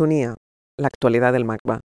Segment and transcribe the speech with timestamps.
[0.00, 1.80] La actualidad del MACBA.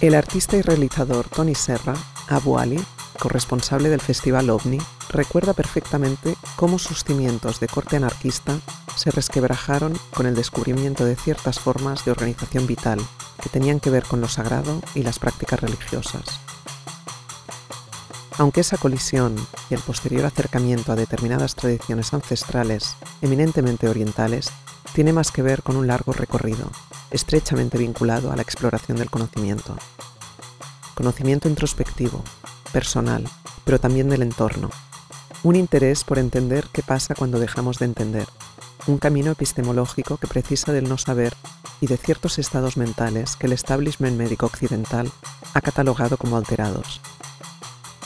[0.00, 1.94] El artista y realizador Tony Serra,
[2.28, 2.78] Abu Ali,
[3.18, 4.78] corresponsable del Festival OVNI,
[5.08, 8.58] recuerda perfectamente cómo sus cimientos de corte anarquista
[8.96, 13.00] se resquebrajaron con el descubrimiento de ciertas formas de organización vital
[13.42, 16.40] que tenían que ver con lo sagrado y las prácticas religiosas.
[18.36, 19.36] Aunque esa colisión
[19.70, 24.50] y el posterior acercamiento a determinadas tradiciones ancestrales eminentemente orientales
[24.92, 26.70] tiene más que ver con un largo recorrido,
[27.10, 29.76] estrechamente vinculado a la exploración del conocimiento.
[30.94, 32.22] Conocimiento introspectivo,
[32.74, 33.24] personal,
[33.64, 34.68] pero también del entorno.
[35.44, 38.26] Un interés por entender qué pasa cuando dejamos de entender.
[38.88, 41.34] Un camino epistemológico que precisa del no saber
[41.80, 45.10] y de ciertos estados mentales que el establishment médico occidental
[45.54, 47.00] ha catalogado como alterados.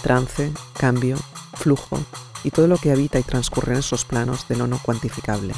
[0.02, 1.16] Trance, cambio,
[1.54, 1.98] flujo
[2.44, 5.54] y todo lo que habita y transcurre en esos planos de lo no cuantificable.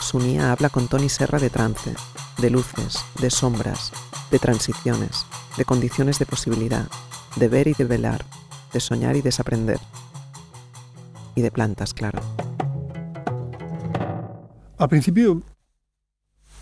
[0.00, 1.94] Sunia habla con Tony Serra de trance,
[2.38, 3.92] de luces, de sombras,
[4.30, 5.26] de transiciones,
[5.58, 6.88] de condiciones de posibilidad,
[7.36, 8.24] de ver y de velar,
[8.72, 9.78] de soñar y desaprender.
[11.34, 12.20] Y de plantas, claro.
[14.78, 15.42] Al principio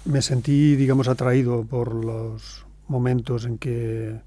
[0.05, 4.20] me sentí, digamos, atraído por los momentos en que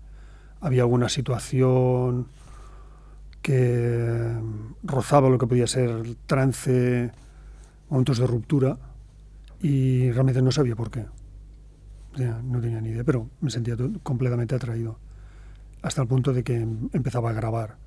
[0.59, 2.28] había alguna situación
[3.42, 4.36] que
[4.84, 7.11] rozaba lo que podía ser trance,
[7.89, 8.78] momentos de ruptura,
[9.61, 11.06] y realmente no sabía por qué
[12.44, 15.00] no tenía ni idea, pero me sentía completamente atraído,
[15.88, 17.77] hasta el punto de que em, empezaba a grabar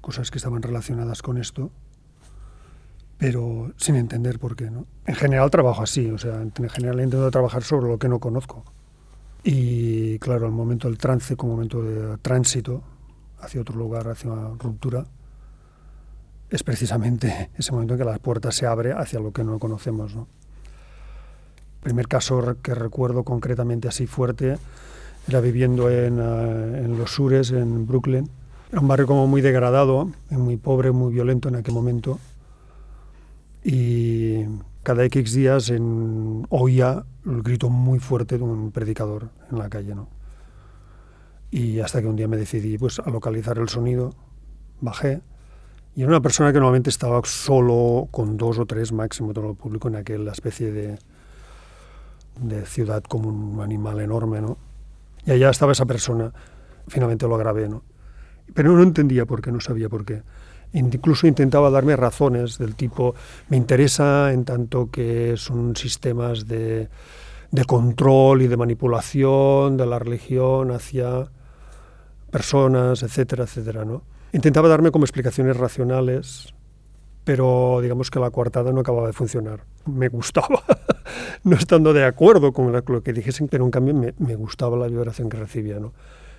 [0.00, 1.70] cosas que estaban relacionadas con esto,
[3.18, 4.70] pero sin entender por qué.
[4.70, 4.86] ¿no?
[5.06, 8.64] En general trabajo así, o sea, en general intento trabajar sobre lo que no conozco.
[9.42, 12.82] Y claro, el momento del trance como momento de tránsito
[13.40, 15.06] hacia otro lugar, hacia una ruptura,
[16.50, 20.14] es precisamente ese momento en que la puerta se abre hacia lo que no conocemos.
[20.14, 20.28] ¿no?
[21.86, 24.58] primer caso que recuerdo concretamente así fuerte
[25.28, 28.28] era viviendo en, eh, en, Los Sures, en Brooklyn.
[28.70, 32.18] Era un barrio como muy degradado, muy pobre, muy violento en aquel momento.
[33.64, 34.44] Y
[34.82, 39.94] cada X días en, oía el grito muy fuerte de un predicador en la calle.
[39.94, 40.08] ¿no?
[41.50, 44.14] Y hasta que un día me decidí pues, a localizar el sonido,
[44.80, 45.22] bajé.
[45.96, 49.56] Y era una persona que normalmente estaba solo con dos o tres máximo todo el
[49.56, 50.98] público en aquella especie de,
[52.40, 54.58] de ciudad como un animal enorme, ¿no?
[55.26, 56.32] Y allá estaba esa persona,
[56.88, 57.82] finalmente lo grabé, ¿no?
[58.54, 60.22] Pero no entendía por qué, no sabía por qué.
[60.72, 63.14] Incluso intentaba darme razones del tipo,
[63.48, 66.88] me interesa en tanto que son sistemas de,
[67.50, 71.30] de control y de manipulación de la religión hacia
[72.30, 74.02] personas, etcétera, etcétera, ¿no?
[74.32, 76.54] Intentaba darme como explicaciones racionales
[77.26, 79.64] pero digamos que la coartada no acababa de funcionar.
[79.84, 80.62] Me gustaba,
[81.42, 84.86] no estando de acuerdo con lo que dijesen, pero en cambio me, me gustaba la
[84.86, 85.80] vibración que recibía.
[85.80, 85.92] ¿no?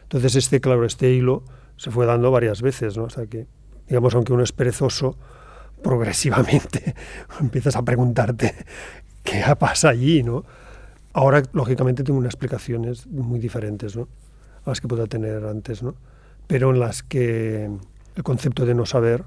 [0.04, 1.44] Entonces este, claro, este hilo
[1.76, 3.08] se fue dando varias veces, ¿no?
[3.08, 3.48] hasta que,
[3.90, 5.18] digamos, aunque uno es perezoso,
[5.84, 6.96] progresivamente
[7.42, 8.56] empiezas a preguntarte
[9.24, 10.46] qué pasa allí, ¿no?
[11.12, 14.08] Ahora, lógicamente, tengo unas explicaciones muy diferentes, ¿no?
[14.64, 15.96] A las que pueda tener antes, ¿no?
[16.48, 17.70] Pero en las que
[18.16, 19.26] el concepto de no saber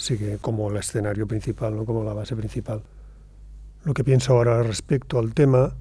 [0.00, 1.84] sigue como el escenario principal, ¿no?
[1.84, 2.82] como la base principal.
[3.84, 5.74] Lo que pienso ahora respecto al tema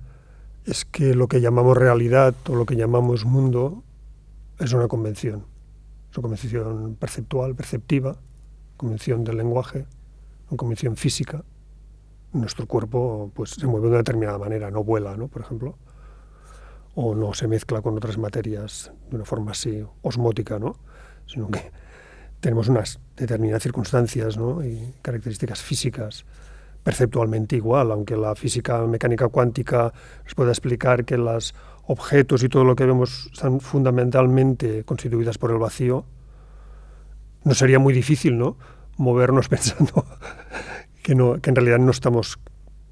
[0.65, 3.83] es que lo que llamamos realidad o lo que llamamos mundo
[4.59, 5.45] es una convención.
[6.11, 8.17] Es una convención perceptual, perceptiva,
[8.75, 9.85] convención del lenguaje,
[10.49, 11.43] una convención física.
[12.33, 15.29] Nuestro cuerpo pues, se mueve de una determinada manera, no vuela, ¿no?
[15.29, 15.77] por ejemplo,
[16.93, 20.75] o no se mezcla con otras materias de una forma así osmótica, ¿no?
[21.25, 21.71] sino que
[22.39, 24.63] tenemos unas determinadas circunstancias ¿no?
[24.63, 26.25] y características físicas
[26.83, 29.93] perceptualmente igual, aunque la física mecánica cuántica
[30.23, 31.53] nos pueda explicar que los
[31.87, 36.05] objetos y todo lo que vemos están fundamentalmente constituidas por el vacío,
[37.43, 38.57] no sería muy difícil ¿no?
[38.97, 40.05] movernos pensando
[41.03, 42.39] que, no, que en realidad no estamos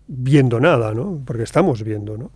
[0.07, 1.21] viendo nada, ¿no?
[1.25, 2.17] porque estamos viendo.
[2.17, 2.31] ¿no?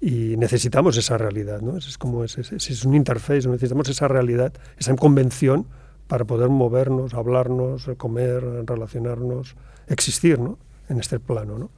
[0.00, 1.76] Y necesitamos esa realidad, ¿no?
[1.76, 5.66] es, como es, es, es un interface, necesitamos esa realidad, esa convención
[6.06, 9.56] para poder movernos, hablarnos, comer, relacionarnos,
[9.86, 10.58] existir ¿no?
[10.88, 11.58] en este plano.
[11.58, 11.70] ¿no?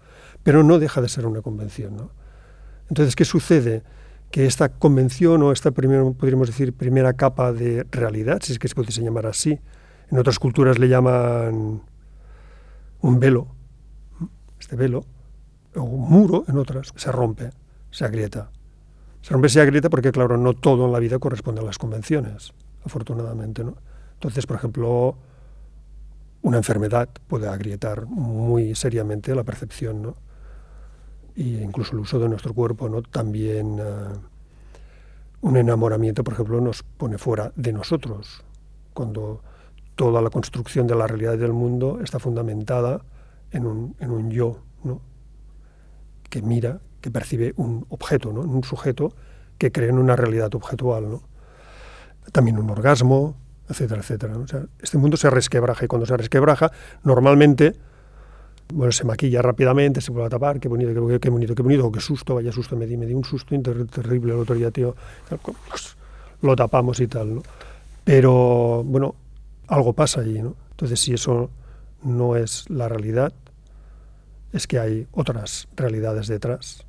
[0.43, 1.97] Pero no deja de ser una convención.
[1.97, 2.11] ¿no?
[2.89, 3.83] Entonces, ¿qué sucede?
[4.31, 8.69] Que esta convención o esta, primero, podríamos decir, primera capa de realidad, si es que
[8.69, 9.61] se puede llamar así,
[10.11, 11.83] en otras culturas le llaman
[13.01, 13.49] un velo,
[14.59, 15.05] este velo,
[15.75, 17.51] o un muro en otras, se rompe,
[17.91, 18.51] se agrieta.
[19.23, 22.53] Se rompe, se agrieta porque, claro, no todo en la vida corresponde a las convenciones,
[22.85, 23.77] afortunadamente, ¿no?
[24.17, 25.17] Entonces, por ejemplo,
[26.43, 30.15] una enfermedad puede agrietar muy seriamente la percepción, ¿no?
[31.35, 33.03] Y incluso el uso de nuestro cuerpo, ¿no?
[33.03, 34.19] También uh,
[35.47, 38.43] un enamoramiento, por ejemplo, nos pone fuera de nosotros,
[38.95, 39.43] cuando
[39.95, 43.03] toda la construcción de la realidad del mundo está fundamentada
[43.51, 45.01] en un, yo, ¿no?
[46.29, 48.41] que mira, que percibe un objeto, ¿no?
[48.41, 49.15] un sujeto
[49.59, 51.21] que cree en una realidad objetual.
[52.33, 53.37] También un orgasmo,
[53.69, 54.39] etcétera, etcétera.
[54.39, 56.71] O sea, este mundo se resquebraja y cuando se resquebraja,
[57.03, 57.75] normalmente
[58.73, 61.93] bueno, se maquilla rápidamente, se vuelve a tapar, qué bonito, qué, qué bonito, qué bonito,
[61.93, 64.97] qué susto, vaya susto, me di, me di un susto terrible el otro día, tío.
[65.69, 65.97] Pues,
[66.43, 67.43] lo tapamos y tal, ¿no?
[68.05, 69.15] Pero, bueno,
[69.69, 70.57] algo pasa allí, ¿no?
[70.71, 71.51] Entonces, si eso
[72.03, 73.33] no es la realidad,
[74.53, 76.86] es que hay otras realidades detrás.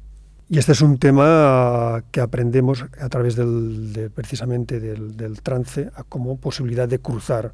[0.49, 6.37] Y este es un tema que aprendemos a través del, de, precisamente del, trance como
[6.37, 7.53] posibilidad de cruzar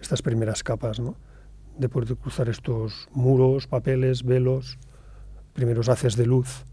[0.00, 1.00] estas primeras capas,
[1.78, 4.78] de poder cruzar estos muros, papeles, velos,
[5.52, 6.64] primeros haces de luz,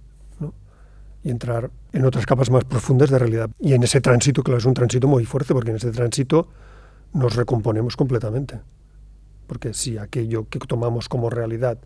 [1.22, 3.50] y entrar en otras capas más profundas de realidad.
[3.60, 6.48] Y en ese tránsito, claro, es un tránsito muy fuerte, porque en ese tránsito
[7.12, 8.62] nos recomponemos completamente.
[9.46, 11.80] Porque si aquello que tomamos como realidad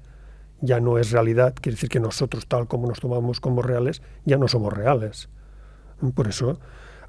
[0.64, 4.38] ya no es realidad, quiere decir que nosotros, tal como nos tomamos como reales, ya
[4.38, 5.28] no somos reales.
[6.16, 6.58] Por eso,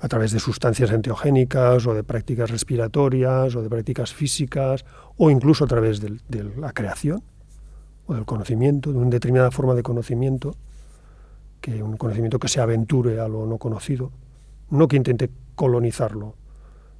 [0.00, 4.84] a través de sustancias enteogénicas o de prácticas respiratorias o de prácticas físicas
[5.16, 7.22] o incluso a través de, la creación
[8.06, 10.56] o del conocimiento, de una determinada forma de conocimiento,
[11.60, 14.10] que un conocimiento que se aventure a lo no conocido,
[14.68, 16.34] no que intente colonizarlo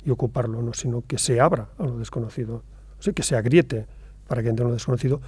[0.04, 2.62] y ocuparlo, no, sino que se abra a lo desconocido,
[2.96, 3.86] o sea, que se agriete
[4.28, 5.20] para que entre en lo desconocido,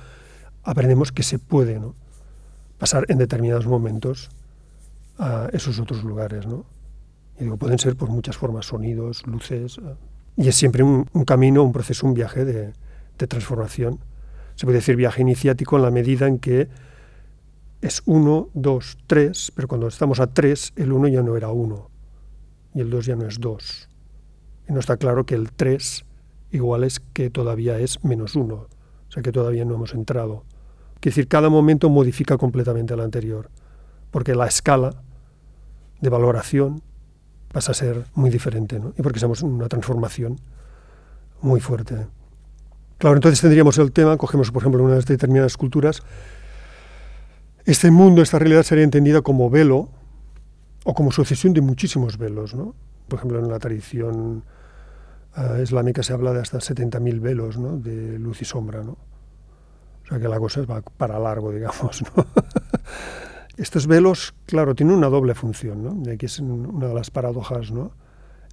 [0.67, 1.81] aprendemos que se puede
[2.79, 4.29] pasar en determinados momentos
[5.19, 6.47] a esos otros lugares.
[6.47, 6.67] ¿no?
[7.39, 9.79] Y pueden ser por muchas formas, sonidos, luces.
[9.79, 9.95] Eh,
[10.37, 12.73] y es siempre un, un camino, un proceso, un viaje de,
[13.19, 14.01] de, transformación.
[14.57, 16.69] Se puede decir viaje iniciático en la medida en que
[17.81, 21.91] es uno, dos, tres, pero cuando estamos a tres, el uno ya no era uno
[22.75, 23.89] y el dos ya no es dos.
[24.69, 26.05] Y no está claro que el tres
[26.51, 28.67] igual es que todavía es menos uno,
[29.09, 30.45] o sea que todavía no hemos entrado.
[30.97, 33.49] Es decir, cada momento modifica completamente al anterior,
[34.11, 34.95] porque la escala
[36.01, 36.83] de valoración
[37.53, 40.41] pasa a ser muy diferente, y porque en una transformación
[41.41, 42.07] muy fuerte.
[42.99, 46.03] Claro, entonces tendríamos el tema, cogemos por ejemplo unas determinadas culturas,
[47.67, 49.89] este mundo, esta realidad sería entendida como velo
[50.85, 52.55] o como sucesión de muchísimos velos.
[52.55, 52.77] ¿no?
[53.09, 54.45] Por ejemplo, en la tradición
[55.37, 57.77] uh, islámica se habla de hasta 70.000 velos ¿no?
[57.77, 58.85] de luz y sombra.
[58.85, 58.97] ¿no?
[60.07, 62.03] O sea que la cosa va para largo, digamos.
[62.03, 62.27] ¿no?
[63.57, 66.09] Estos velos, claro, tienen una doble función, ¿no?
[66.09, 67.91] Y aquí es una de las paradojas, ¿no?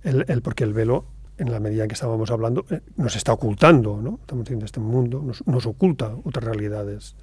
[0.01, 1.05] El, el, porque el velo,
[1.37, 4.17] en la medida en que estábamos hablando, eh, nos está ocultando, ¿no?
[4.21, 7.15] Estamos diciendo, este mundo nos, nos oculta otras realidades.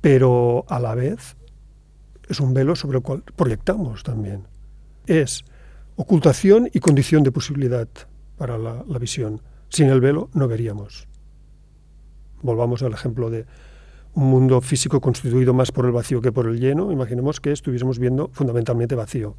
[0.00, 1.36] Pero a la vez
[2.28, 4.44] es un velo sobre el cual proyectamos también.
[5.06, 5.44] Es
[5.96, 7.88] ocultación y condición de posibilidad
[8.36, 9.40] para la, la visión.
[9.70, 11.08] Sin el velo no veríamos.
[12.46, 13.44] Volvamos al ejemplo de
[14.14, 16.92] un mundo físico constituido más por el vacío que por el lleno.
[16.92, 19.34] Imaginemos que estuviésemos viendo fundamentalmente vacío.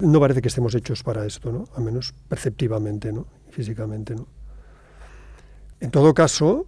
[0.00, 1.64] No parece que estemos hechos para esto, ¿no?
[1.76, 3.26] Al menos perceptivamente, ¿no?
[3.48, 4.26] Físicamente, ¿no?
[5.80, 6.66] En todo caso,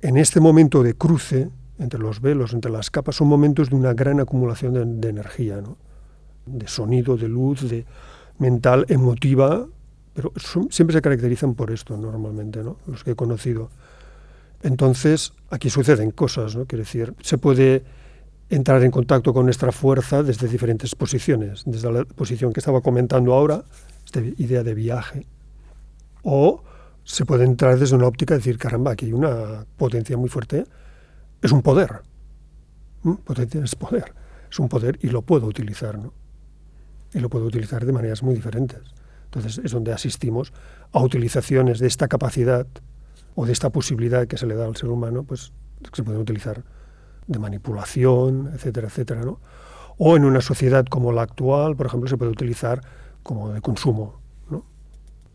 [0.00, 3.92] en este momento de cruce entre los velos, entre las capas, son momentos de una
[3.92, 5.76] gran acumulación de, energía, ¿no?
[6.46, 7.84] De sonido, de luz, de
[8.38, 9.66] mental, emotiva,
[10.14, 10.32] pero
[10.70, 12.76] siempre se caracterizan por esto normalmente, ¿no?
[12.86, 13.70] los que he conocido.
[14.62, 16.66] Entonces, aquí suceden cosas, ¿no?
[16.66, 17.84] Quiere decir, se puede
[18.48, 23.34] entrar en contacto con nuestra fuerza desde diferentes posiciones, desde la posición que estaba comentando
[23.34, 23.64] ahora,
[24.04, 25.26] esta idea de viaje,
[26.22, 26.62] o
[27.04, 30.64] se puede entrar desde una óptica y decir, caramba, aquí hay una potencia muy fuerte,
[31.40, 32.02] es un poder.
[33.02, 33.14] ¿Mm?
[33.14, 34.14] Potencia es poder,
[34.50, 36.12] es un poder y lo puedo utilizar, ¿no?
[37.12, 38.80] Y lo puedo utilizar de maneras muy diferentes.
[39.24, 40.52] Entonces es donde asistimos
[40.92, 42.66] a utilizaciones de esta capacidad
[43.34, 45.52] o de esta posibilidad que se le da al ser humano, pues
[45.92, 46.62] se pueden utilizar
[47.26, 49.40] de manipulación, etcétera, etcétera, ¿no?
[49.98, 52.80] O en una sociedad como la actual, por ejemplo, se puede utilizar
[53.22, 54.20] como de consumo,
[54.50, 54.64] ¿no?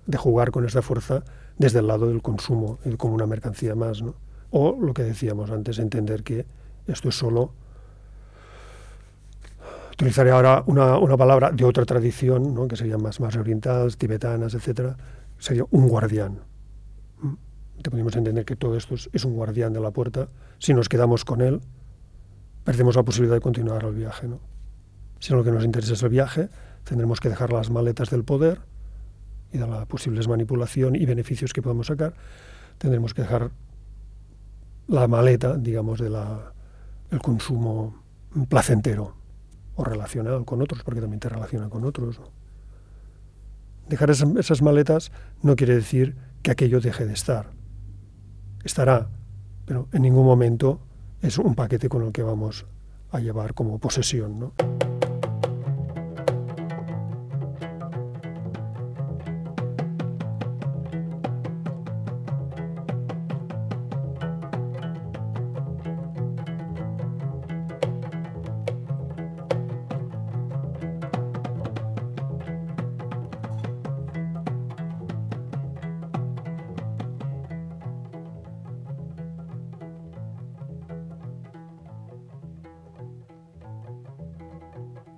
[0.06, 1.24] De jugar con esa fuerza
[1.58, 4.16] desde el lado del consumo, como una mercancía más, ¿no?
[4.52, 6.46] O lo que decíamos antes, entender que
[6.88, 7.54] esto es solo
[9.98, 12.68] utilizaré ahora una, una, palabra de otra tradición, ¿no?
[12.68, 14.96] que serían más, más orientales, tibetanas, etcétera,
[15.40, 16.40] sería un guardián.
[17.82, 20.30] Te podemos entender que todo esto es, un guardián de la puerta.
[20.58, 21.62] Si nos quedamos con él,
[22.64, 24.28] perdemos la posibilidad de continuar el viaje.
[24.28, 24.40] ¿no?
[25.20, 26.50] Si lo que nos interesa es el viaje,
[26.84, 28.62] tendremos que dejar las maletas del poder
[29.52, 32.14] y de la posibles manipulación y beneficios que podemos sacar.
[32.78, 33.52] Tendremos que dejar
[34.88, 36.16] la maleta, digamos, del
[37.12, 38.04] el consumo
[38.50, 39.16] placentero
[39.76, 42.20] o relacionado con otros, porque también te relaciona con otros.
[43.88, 47.57] Dejar esas maletas no quiere decir que aquello deje de estar.
[48.68, 49.08] Estará,
[49.66, 50.82] pero en ningún momento
[51.22, 52.66] es un paquete con el que vamos
[53.12, 54.40] a llevar como posesión.
[54.40, 54.52] ¿no?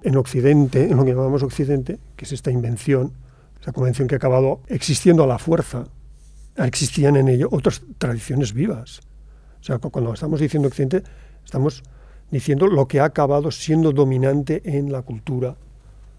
[0.09, 3.13] En Occidente, en lo que llamamos Occidente, que es esta invención,
[3.61, 5.83] esa convención que ha acabado existiendo a la fuerza,
[6.55, 9.01] existían en ello otras tradiciones vivas.
[9.61, 11.03] O sea, cuando estamos diciendo Occidente,
[11.45, 11.83] estamos
[12.31, 15.55] diciendo lo que ha acabado siendo dominante en la cultura,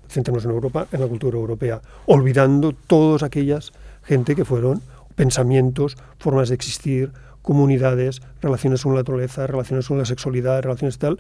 [0.09, 3.73] centremos en Europa, en la cultura europea, olvidando todas aquellas
[4.05, 4.83] gente que fueron
[5.17, 7.11] pensamientos, formas de existir,
[7.43, 11.19] comunidades, relaciones con la naturaleza, relaciones con la sexualidad, relaciones tal,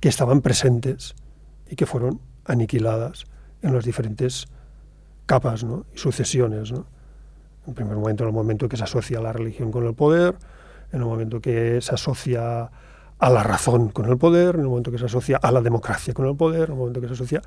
[0.00, 1.14] que estaban presentes
[1.70, 3.24] y que fueron aniquiladas
[3.62, 4.48] en las diferentes
[5.24, 6.72] capas y sucesiones.
[7.66, 10.34] En primer momento, en el momento que se asocia la religión con el poder,
[10.92, 12.70] en el momento que se asocia
[13.18, 16.12] a la razón con el poder, en el momento que se asocia a la democracia
[16.12, 17.40] con el poder, en el momento que se asocia...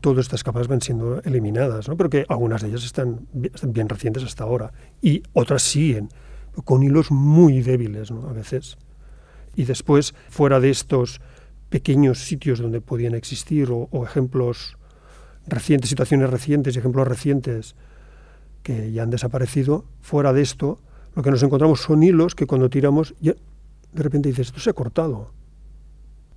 [0.00, 1.94] Todas estas capas van siendo eliminadas, ¿no?
[1.94, 6.08] pero que algunas de ellas están, bien recientes hasta ahora y otras siguen,
[6.64, 8.78] con hilos muy débiles a veces.
[9.56, 11.20] Y después, fuera de estos
[11.70, 14.76] pequeños sitios donde podían existir o, ejemplos
[15.46, 17.76] recientes, situaciones recientes, ejemplos recientes
[18.62, 20.80] que ya han desaparecido, fuera de esto,
[21.16, 23.34] lo que nos encontramos son hilos que cuando tiramos, ya,
[23.92, 25.32] de repente dices, esto se ha cortado.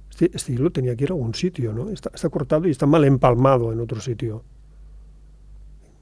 [0.10, 1.90] Este, este hilo tenía que ir a algún sitio, ¿no?
[1.90, 4.44] Está, está cortado y está mal empalmado en otro sitio.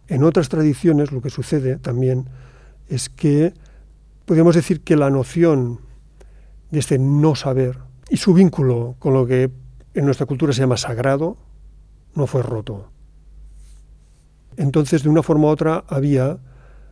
[0.08, 2.26] En otras tradiciones lo que sucede también
[2.90, 3.54] es que
[4.26, 5.80] podríamos decir que la noción
[6.70, 7.78] de este no saber,
[8.12, 9.50] y su vínculo con lo que
[9.94, 11.38] en nuestra cultura se llama sagrado
[12.14, 12.90] no fue roto.
[14.58, 16.38] Entonces, de una forma u otra, había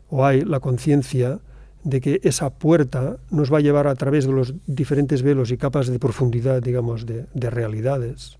[0.09, 1.41] o hay la conciencia
[1.83, 5.57] de que esa puerta nos va a llevar a través de los diferentes velos y
[5.57, 8.37] capas de profundidad, digamos, de, de realidades,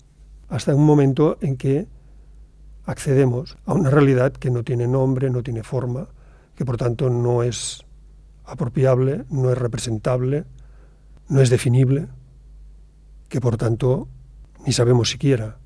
[0.48, 1.86] hasta un momento en que
[2.86, 6.08] accedemos a una realidad que no tiene nombre, no tiene forma,
[6.54, 7.84] que por tanto no es
[8.46, 10.44] apropiable, no es representable,
[11.28, 12.08] no es definible,
[13.30, 14.08] que por tanto
[14.66, 15.56] ni sabemos siquiera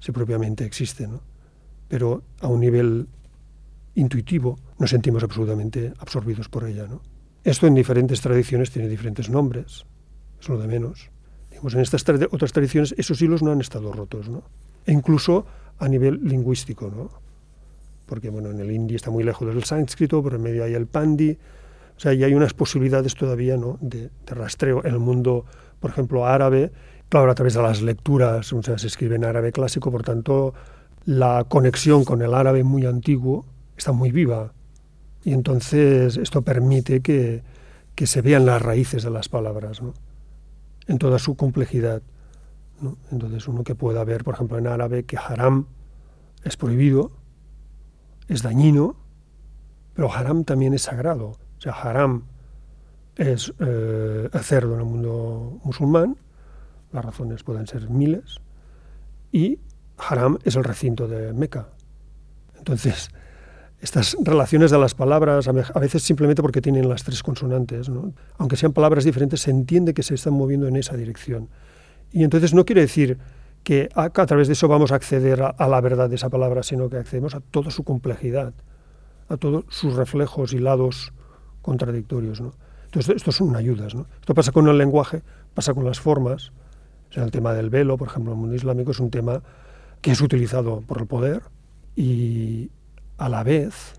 [0.00, 1.20] si propiamente existe, ¿no?
[1.88, 3.06] pero a un nivel
[3.94, 6.86] intuitivo nos sentimos absolutamente absorbidos por ella.
[6.86, 7.02] ¿no?
[7.44, 9.84] Esto en diferentes tradiciones tiene diferentes nombres,
[10.40, 11.10] es lo de menos.
[11.50, 14.42] Digamos, en estas otras tradiciones esos hilos no han estado rotos, ¿no?
[14.86, 15.44] e incluso
[15.78, 17.10] a nivel lingüístico, ¿no?
[18.06, 20.86] porque bueno, en el hindi está muy lejos del sánscrito, pero en medio hay el
[20.86, 21.36] pandi,
[21.96, 23.78] o sea, y hay unas posibilidades todavía ¿no?
[23.80, 25.44] de rastreo en el mundo
[25.82, 26.70] por ejemplo, árabe,
[27.08, 30.54] claro, a través de las lecturas, o sea, se escribe en árabe clásico, por tanto,
[31.04, 33.44] la conexión con el árabe muy antiguo
[33.76, 34.52] está muy viva.
[35.24, 37.42] Y entonces esto permite que,
[37.96, 39.92] que se vean las raíces de las palabras, ¿no?
[40.86, 42.00] en toda su complejidad.
[42.80, 42.96] ¿no?
[43.10, 45.66] Entonces uno que pueda ver, por ejemplo, en árabe que haram
[46.44, 47.10] es prohibido,
[48.28, 48.94] es dañino,
[49.94, 51.26] pero haram también es sagrado.
[51.58, 52.22] O sea, haram
[53.16, 56.16] es eh, el cerdo en el mundo musulmán,
[56.92, 58.36] las razones pueden ser miles,
[59.30, 59.58] y
[59.98, 61.68] haram es el recinto de Meca.
[62.56, 63.10] Entonces,
[63.80, 67.90] estas relaciones de las palabras, a veces simplemente porque tienen las tres consonantes,
[68.38, 71.48] aunque sean palabras diferentes, se entiende que se están moviendo en esa dirección.
[72.12, 73.18] Y entonces no quiere decir
[73.64, 76.62] que a, través de eso vamos a acceder a, a, la verdad de esa palabra,
[76.62, 78.54] sino que accedemos a toda su complejidad,
[79.28, 81.12] a todos sus reflejos y lados
[81.62, 82.40] contradictorios.
[82.40, 82.52] ¿no?
[82.92, 83.94] Entonces, esto son ayudas.
[83.94, 84.06] ¿no?
[84.20, 85.22] Esto pasa con el lenguaje,
[85.54, 86.52] pasa con las formas.
[87.08, 89.42] O sea, el tema del velo, por ejemplo, en el mundo islámico es un tema
[90.02, 91.42] que es utilizado por el poder
[91.96, 92.70] y
[93.16, 93.94] a la vez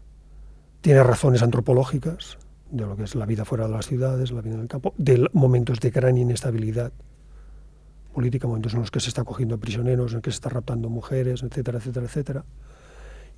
[0.81, 2.38] tiene razones antropológicas
[2.69, 4.93] de lo que es la vida fuera de las ciudades, la vida en el campo,
[4.97, 6.91] de momentos de gran inestabilidad
[8.13, 10.89] política, momentos en los que se está cogiendo prisioneros, en los que se está raptando
[10.89, 12.45] mujeres, etcétera, etcétera, etcétera.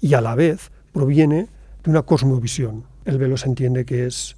[0.02, 1.48] Y a la vez proviene
[1.84, 2.84] de una cosmovisión.
[3.06, 4.36] El velo se entiende que es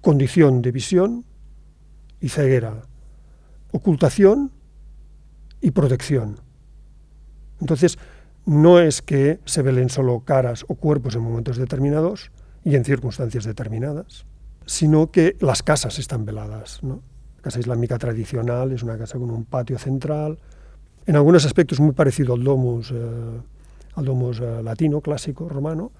[0.00, 1.24] condición de visión
[2.20, 2.82] y ceguera,
[3.72, 4.52] ocultación
[5.60, 6.40] y protección.
[7.60, 7.98] Entonces,
[8.46, 12.30] no es que se velen solo caras o cuerpos en momentos determinados
[12.64, 14.24] y en circunstancias determinadas,
[14.64, 16.80] sino que las casas están veladas.
[16.82, 16.98] La
[17.42, 20.38] casa islámica tradicional es una casa con un patio central,
[21.06, 23.40] en algunos aspectos muy parecido al domus, eh,
[23.94, 25.90] al domus eh, latino, clásico, romano,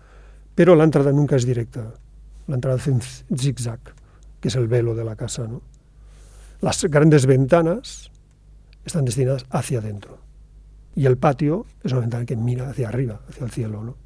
[0.55, 1.95] pero la entrada nunca es directa.
[2.49, 3.79] La entrada hace un zigzag,
[4.41, 5.47] que es el velo de la casa.
[6.63, 8.11] Las grandes ventanas
[8.85, 10.19] están destinadas hacia adentro.
[10.97, 13.85] Y el patio es una ventana que mira hacia arriba, hacia el cielo.
[13.85, 13.97] ¿no?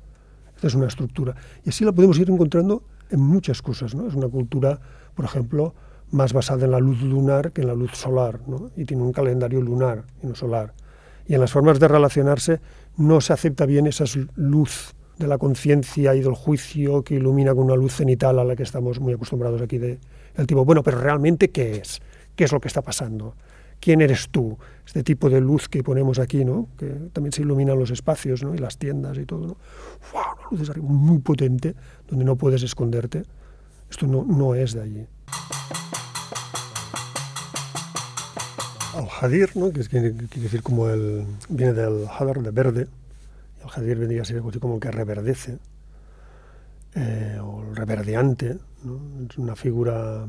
[0.57, 1.37] Esta es una estructura.
[1.65, 3.95] Y así la podemos ir encontrando en muchas cosas.
[3.95, 4.09] ¿no?
[4.09, 4.79] Es una cultura,
[5.15, 5.73] por ejemplo,
[6.11, 8.41] más basada en la luz lunar que en la luz solar,
[8.77, 10.75] y tiene un calendario lunar y no solar.
[11.27, 12.61] Y en las formas de relacionarse
[12.97, 17.65] no se acepta bien esa luz de la conciencia y del juicio que ilumina con
[17.65, 19.99] una luz cenital a la que estamos muy acostumbrados aquí de
[20.35, 22.01] el tipo, bueno, pero realmente ¿qué es?
[22.35, 23.35] ¿Qué es lo que está pasando?
[23.83, 26.69] quién eres tú, este tipo de luz que ponemos aquí, ¿no?
[26.79, 28.55] que también se iluminan los espacios ¿no?
[28.55, 29.49] y las tiendas y todo.
[29.49, 29.57] ¿no?
[30.53, 31.75] Una luz arriba muy potente,
[32.09, 33.25] donde no puedes esconderte.
[33.91, 35.07] Esto no, no es de allí.
[38.95, 39.73] Al hadir, ¿no?
[39.73, 42.87] que quiere, decir como el, viene del hadar, de verde,
[43.65, 45.59] el hadir vendría a ser algo así como el que reverdece,
[46.95, 48.59] eh, o el reverdeante,
[49.29, 50.27] es una figura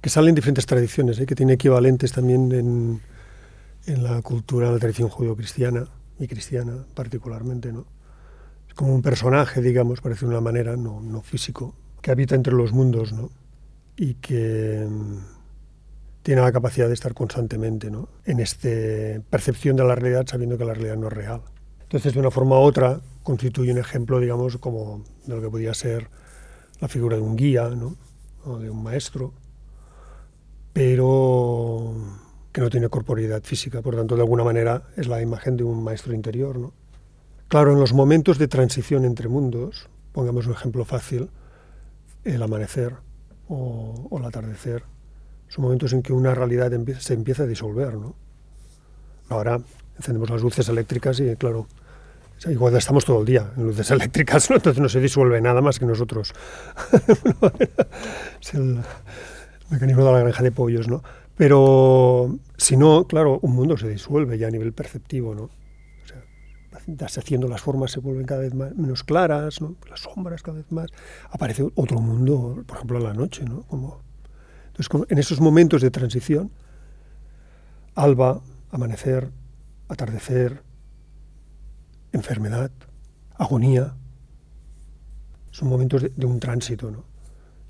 [0.00, 1.26] que salen diferentes tradiciones, ¿eh?
[1.26, 3.00] que tiene equivalentes también en,
[3.86, 5.86] en la cultura, en la tradición judío-cristiana
[6.18, 7.86] y cristiana particularmente, ¿no?
[8.68, 12.52] Es como un personaje, digamos, parece de una manera, no, no físico, que habita entre
[12.52, 13.30] los mundos, ¿no?
[13.96, 15.18] Y que mm,
[16.22, 18.08] tiene la capacidad de estar constantemente, ¿no?
[18.24, 18.68] En esta
[19.30, 21.42] percepción de la realidad sabiendo que la realidad no es real.
[21.94, 25.72] Entonces, de una forma u otra, constituye un ejemplo, digamos, como de lo que podría
[25.74, 26.10] ser
[26.80, 27.94] la figura de un guía, ¿no?
[28.44, 29.32] O de un maestro,
[30.72, 31.94] pero
[32.50, 35.84] que no tiene corporeidad física, por tanto, de alguna manera es la imagen de un
[35.84, 36.58] maestro interior.
[36.58, 36.72] ¿no?
[37.46, 41.30] Claro, en los momentos de transición entre mundos, pongamos un ejemplo fácil,
[42.24, 42.96] el amanecer
[43.46, 44.82] o, el atardecer,
[45.46, 47.94] son momentos en que una realidad se empieza a disolver.
[47.94, 48.16] ¿no?
[49.28, 49.60] Ahora
[49.96, 51.68] encendemos las luces eléctricas y, claro,
[52.46, 55.86] igual estamos todo el día en luces eléctricas, entonces no se disuelve nada más que
[55.86, 56.32] nosotros.
[58.40, 58.80] es el,
[59.70, 61.02] mecanismo de la granja de pollos, ¿no?
[61.36, 65.44] Pero si no, claro, un mundo se disuelve ya a nivel perceptivo, ¿no?
[65.44, 69.76] O haciendo las formas se vuelven cada vez menos claras, ¿no?
[69.88, 70.90] Las sombras cada vez más.
[71.30, 73.62] Aparece otro mundo, por ejemplo, a la noche, ¿no?
[73.62, 74.00] Como,
[74.76, 76.50] entonces, en esos momentos de transición,
[77.94, 79.30] alba, amanecer,
[79.88, 80.62] atardecer,
[82.14, 82.70] enfermedad,
[83.36, 83.94] agonía,
[85.50, 87.04] son momentos de, de un tránsito, ¿no?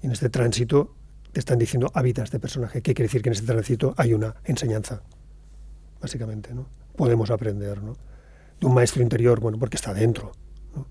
[0.03, 0.95] Y en este tránsito
[1.33, 2.81] te están diciendo habita este personaje.
[2.81, 3.21] ¿Qué quiere decir?
[3.21, 5.03] Que en este tránsito hay una enseñanza,
[6.01, 6.67] básicamente, ¿no?
[6.97, 7.95] Podemos aprender, ¿no?
[8.61, 10.33] De un maestro interior, bueno, porque está dentro.
[10.77, 10.87] ¿no?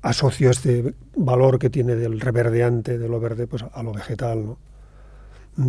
[0.00, 4.58] Asocio este valor que tiene del reverdeante, de lo verde, pues a lo vegetal, ¿no?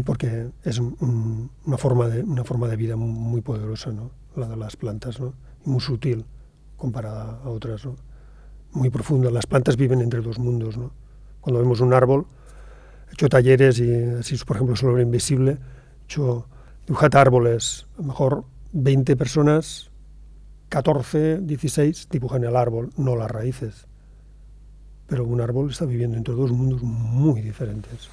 [0.05, 4.11] Porque es una, forma de, una forma de vida muy poderosa, ¿no?
[4.35, 5.33] La de las plantas, ¿no?
[5.65, 6.25] muy sutil
[6.77, 7.87] comparada a otras.
[8.71, 9.29] Muy profunda.
[9.29, 10.79] Las plantas viven entre dos mundos.
[11.41, 12.25] Cuando vemos un árbol,
[13.09, 16.47] he hecho talleres y así, por ejemplo, sobre invisible, he hecho
[16.85, 19.89] dibujar árboles, a lo mejor 20 personas,
[20.69, 23.87] 14, 16 dibujan el árbol, no las raíces.
[25.07, 28.09] Pero un árbol está viviendo entre dos mundos muy diferentes.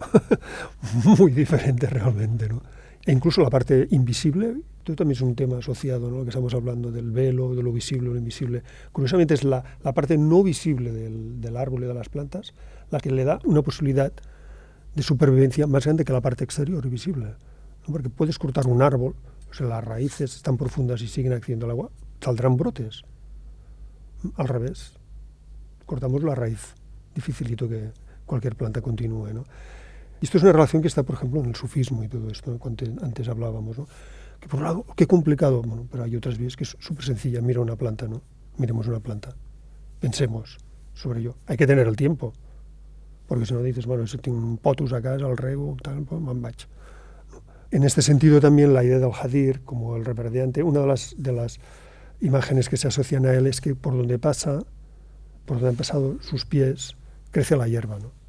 [1.04, 2.62] muy diferentes realmente, ¿no?
[3.06, 6.18] E incluso la parte invisible, esto también es un tema asociado, ¿no?
[6.18, 8.62] Lo que estamos hablando del velo, de lo visible, lo invisible.
[8.92, 12.54] Curiosamente es la, la parte no visible del, del árbol y de las plantas
[12.90, 14.12] la que le da una posibilidad
[14.94, 17.34] de supervivencia más grande que la parte exterior y visible.
[17.86, 19.14] Porque puedes cortar un árbol,
[19.50, 21.90] o sea, las raíces están profundas y siguen accediendo al agua,
[22.20, 23.02] saldrán brotes.
[24.36, 24.94] Al revés,
[25.84, 26.74] cortamos la raíz,
[27.14, 27.90] dificilito que
[28.24, 29.32] cualquier planta continúe.
[29.34, 29.44] ¿no?
[30.24, 32.86] Esto es una relación que está, por ejemplo, en el sufismo y todo esto, cuando
[33.02, 33.76] antes hablábamos.
[34.40, 35.60] Que por un lado, qué complicado,
[35.90, 37.42] pero hay otras vías que es súper sencilla.
[37.42, 38.22] Mira una planta, ¿no?
[38.56, 39.36] Miremos una planta.
[40.00, 40.56] Pensemos
[40.94, 41.36] sobre ello.
[41.44, 42.32] Hay que tener el tiempo
[43.26, 46.22] porque si no dices, bueno, si tengo un potus a casa, el rego, tal, pues
[46.40, 46.56] vaig.
[47.70, 51.32] En este sentido también la idea del hadir, como el reverdeante, una de las, de
[51.32, 51.60] las
[52.22, 54.60] imágenes que se asocian a él es que por donde pasa,
[55.44, 56.96] por donde han pasado sus pies,
[57.30, 57.98] crece la hierba.
[57.98, 58.23] ¿no?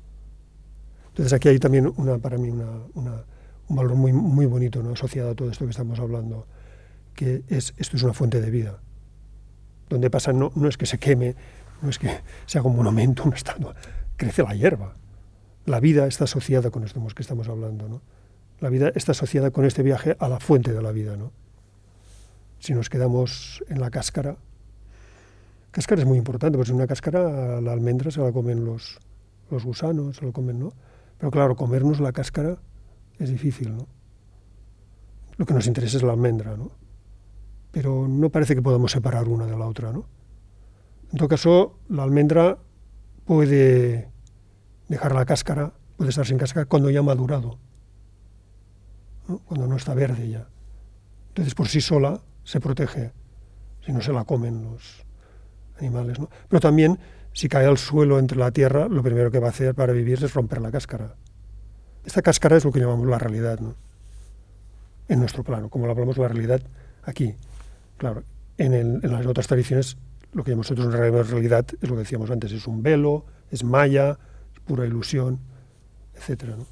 [1.16, 3.24] Entonces aquí hay también una, para mí una,
[3.70, 4.92] un valor muy, muy bonito ¿no?
[4.92, 6.46] asociado a todo esto que estamos hablando,
[7.14, 8.82] que es, esto es una fuente de vida.
[9.88, 11.38] Donde pasa no, no es que se queme,
[11.82, 12.10] no es que
[12.46, 13.74] se haga un monumento, una estatua,
[14.18, 14.98] crece la hierba.
[15.66, 18.02] La vida está asociada con esto que estamos hablando, ¿no?
[18.60, 21.32] La vida está asociada con este viaje a la fuente de la vida, ¿no?
[22.60, 24.36] Si nos quedamos en la cáscara,
[25.72, 29.00] cáscara es muy importante, porque en una cáscara la almendra se la comen los,
[29.50, 30.74] los gusanos, se lo comen, ¿no?
[31.18, 32.58] Pero claro, comernos la cáscara
[33.20, 33.88] es difícil, ¿no?
[35.38, 36.72] Lo que nos interesa es la almendra, ¿no?
[37.72, 40.06] Pero no parece que podamos separar una de la otra, ¿no?
[41.12, 42.58] En todo caso, la almendra
[43.26, 44.10] puede
[44.88, 47.58] dejar la cáscara, puede estar sin cáscara cuando ya ha madurado,
[49.46, 50.48] cuando no está verde ya.
[51.30, 53.12] Entonces, por sí sola se protege,
[53.86, 55.06] si no se la comen los
[55.80, 56.20] animales.
[56.20, 56.30] ¿no?
[56.48, 56.98] Pero también,
[57.36, 60.24] si cae al suelo entre la tierra, lo primero que va a hacer para vivir
[60.24, 61.16] es romper la cáscara.
[62.06, 63.76] Esta cáscara es lo que llamamos la realidad, ¿no?
[65.10, 66.62] en nuestro plano, como lo hablamos la realidad
[67.04, 67.36] aquí.
[67.98, 68.24] Claro,
[68.58, 69.98] en, las otras tradiciones
[70.32, 74.18] lo que nosotros en realidad es lo que decíamos antes, es un velo, es maya,
[74.54, 75.40] es pura ilusión,
[76.14, 76.66] etcétera, ¿no?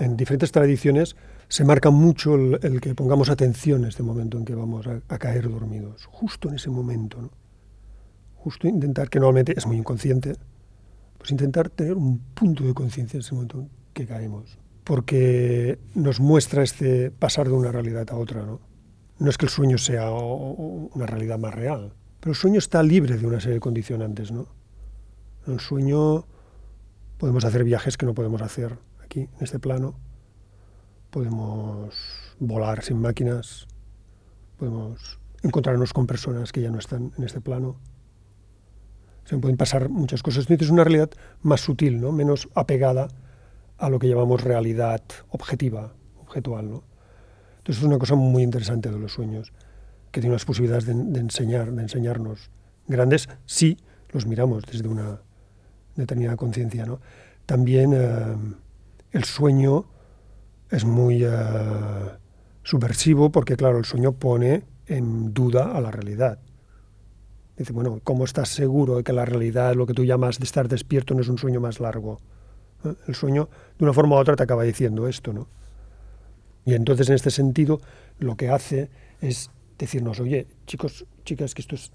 [0.00, 1.16] En diferentes tradiciones
[1.48, 5.48] se marca mucho el, que pongamos atención en este momento en que vamos a, caer
[5.48, 7.22] dormidos, justo en ese momento.
[7.22, 7.30] ¿no?
[8.36, 10.34] Justo intentar, que normalmente es muy inconsciente,
[11.16, 14.58] pues intentar tener un punto de conciencia en ese momento en que caemos.
[14.84, 18.42] Porque nos muestra este pasar de una realidad a otra.
[18.42, 18.60] ¿no?
[19.18, 23.16] no es que el sueño sea una realidad más real, pero el sueño está libre
[23.16, 24.30] de una serie de condicionantes.
[24.30, 24.46] ¿no?
[25.46, 26.26] En el sueño
[27.16, 28.78] podemos hacer viajes que no podemos hacer
[29.08, 29.94] aquí, en este plano.
[31.10, 31.94] Podemos
[32.38, 33.66] volar sin máquinas,
[34.58, 37.76] podemos encontrarnos con personas que ya no están en este plano.
[39.24, 40.44] Se pueden pasar muchas cosas.
[40.44, 41.10] Entonces es una realidad
[41.42, 42.12] más sutil, ¿no?
[42.12, 43.08] menos apegada
[43.78, 46.68] a lo que llamamos realidad objetiva, objetual.
[46.68, 46.82] ¿no?
[47.58, 49.52] Entonces es una cosa muy interesante de los sueños,
[50.10, 52.50] que tiene unas posibilidades de, de enseñar, de enseñarnos
[52.86, 53.78] grandes si
[54.10, 55.20] los miramos desde una
[55.96, 56.84] determinada conciencia.
[56.84, 57.00] ¿no?
[57.46, 58.36] También eh,
[59.12, 59.86] el sueño
[60.70, 61.30] es muy eh,
[62.62, 66.38] subversivo porque, claro, el sueño pone en duda a la realidad.
[67.56, 70.68] Dice, bueno, ¿cómo estás seguro de que la realidad, lo que tú llamas de estar
[70.68, 72.20] despierto, no es un sueño más largo?
[73.06, 75.48] El sueño, de una forma u otra, te acaba diciendo esto, ¿no?
[76.64, 77.80] Y entonces, en este sentido,
[78.18, 78.90] lo que hace
[79.20, 81.90] es decirnos, oye, chicos, chicas, que esto, es,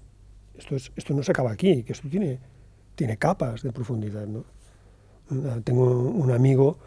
[0.54, 2.40] esto, es, esto no se acaba aquí, que esto tiene,
[2.94, 4.44] tiene capas de profundidad, ¿no?
[5.30, 6.78] Ah, tengo un amigo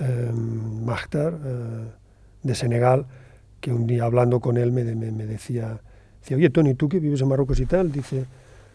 [0.00, 1.92] eh,
[2.42, 3.06] de Senegal,
[3.60, 5.80] que un día hablando con él me, me, decía,
[6.20, 8.24] decía, oye Tony, tú que vives en Marruecos y tal, dice,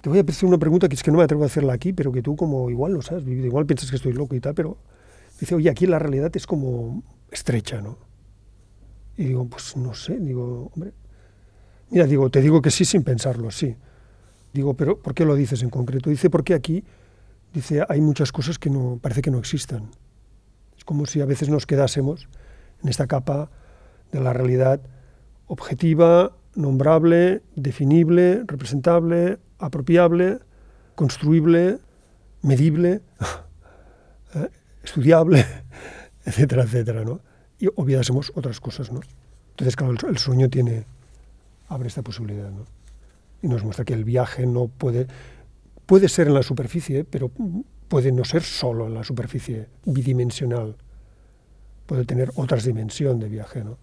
[0.02, 1.94] te voy a hacer una pregunta que es que no me atrevo a hacerla aquí,
[1.94, 4.78] pero que tú como igual lo sabes, igual piensas que estoy loco y tal, pero
[5.40, 7.98] dice, oye, aquí la realidad es como estrecha, ¿no?
[9.18, 10.94] Y digo, pues no sé, digo, hombre,
[11.90, 13.76] mira, digo, te digo que sí sin pensarlo, sí.
[14.54, 16.10] Digo, pero ¿por qué lo dices en concreto?
[16.10, 16.84] Dice, porque aquí,
[17.54, 19.90] dice, hay muchas cosas que no, parece que no existan
[20.86, 22.30] como si a veces nos quedásemos
[22.82, 23.50] en esta capa
[24.12, 24.82] de la realidad
[25.48, 30.40] objetiva, nombrable, definible, representable, apropiable,
[30.96, 31.80] construible,
[32.42, 33.02] medible,
[34.36, 34.50] eh,
[34.84, 35.46] estudiable,
[36.26, 37.20] etcétera, etcétera, ¿no?
[37.60, 39.02] Y olvidásemos otras cosas, ¿no?
[39.52, 40.86] Entonces, claro, el, sueño tiene,
[41.68, 42.66] abre esta posibilidad, ¿no?
[43.42, 45.08] Y nos muestra que el viaje no puede,
[45.86, 47.32] puede ser en la superficie, pero
[47.88, 50.76] puede no ser solo en la superficie bidimensional,
[51.86, 53.78] puede tener otras dimensiones de viaje, ¿no?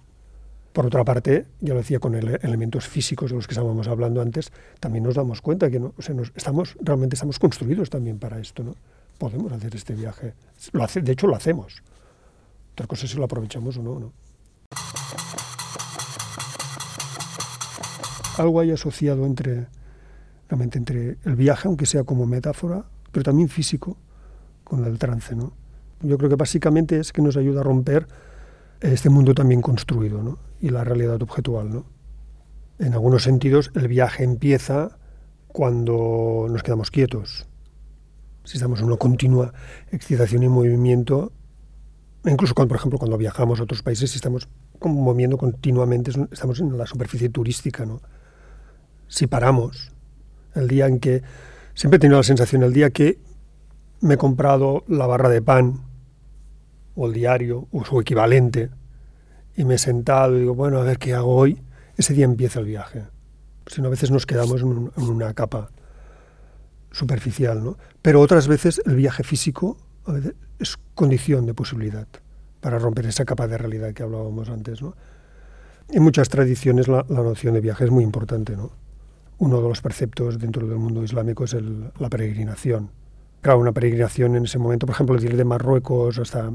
[0.73, 4.53] Por otra parte, ya lo decía con elementos físicos de los que estábamos hablando antes,
[4.81, 5.93] también nos damos cuenta que no,
[6.35, 8.65] estamos, realmente estamos construidos también para esto.
[8.65, 8.75] ¿no?
[9.19, 10.33] Podemos hacer este viaje.
[10.73, 11.83] Lo hace, de hecho, lo hacemos.
[12.73, 14.01] Otra cosa es si lo aprovechamos o no.
[14.01, 14.13] ¿no?
[18.39, 19.67] Algo hay asociado entre,
[20.49, 23.97] realmente entre el viaje, aunque sea como metáfora, pero también físico,
[24.65, 25.37] con el trance.
[25.37, 25.53] ¿no?
[26.01, 28.09] Yo creo que básicamente es que nos ayuda a romper
[28.81, 30.39] este mundo también construido ¿no?
[30.61, 31.73] y la realidad objetual.
[31.73, 31.85] ¿no?
[32.79, 34.99] En algunos sentidos, el viaje empieza
[35.47, 37.47] cuando nos quedamos quietos.
[38.45, 39.53] Si estamos en una continua
[39.93, 41.33] excitación y movimiento,
[42.25, 44.49] incluso cuando, por ejemplo, cuando viajamos a otros países, si estamos
[44.81, 47.87] moviendo continuamente, estamos en la superficie turística.
[47.87, 48.01] ¿no?
[49.07, 49.93] Si paramos,
[50.55, 51.23] el día en que,
[51.75, 53.19] siempre he tenido la sensación, el día que
[54.01, 55.81] me he comprado la barra de pan,
[56.95, 58.71] o el diario, o su equivalente,
[59.57, 61.63] y me he sentado y digo, bueno, a ver qué hago hoy,
[61.97, 63.05] ese día empieza el viaje.
[63.67, 65.71] Si no, a veces nos quedamos en, una capa
[66.91, 67.79] superficial, ¿no?
[68.03, 69.77] Pero otras veces el viaje físico
[70.59, 72.07] es condición de posibilidad
[72.61, 74.95] para romper esa capa de realidad que hablábamos antes, ¿no?
[75.89, 78.73] En muchas tradiciones la, noción de viaje es muy importante, ¿no?
[79.43, 81.57] Uno de los preceptos dentro del mundo islámico es
[81.99, 82.91] la peregrinación.
[83.41, 86.53] Claro, una peregrinación en ese momento, por ejemplo, ir de Marruecos hasta